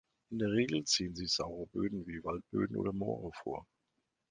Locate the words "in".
0.31-0.39